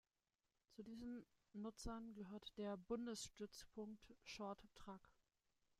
Zu 0.71 0.81
diesen 0.81 1.27
Nutzern 1.53 2.15
gehört 2.15 2.57
der 2.57 2.75
Bundesstützpunkt 2.75 4.15
Shorttrack. 4.23 5.07